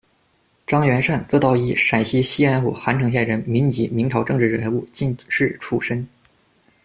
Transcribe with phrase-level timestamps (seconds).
[0.65, 6.07] 张元善，字道一，陕西西安府韩城县人，民籍，明朝政治人物、进士出身。